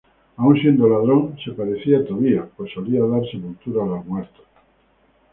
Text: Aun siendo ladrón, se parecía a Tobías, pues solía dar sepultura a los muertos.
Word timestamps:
Aun 0.37 0.59
siendo 0.59 0.89
ladrón, 0.89 1.37
se 1.45 1.51
parecía 1.51 1.99
a 1.99 2.03
Tobías, 2.03 2.47
pues 2.57 2.73
solía 2.73 3.03
dar 3.05 3.23
sepultura 3.27 3.83
a 3.83 3.85
los 3.85 4.05
muertos. 4.07 4.45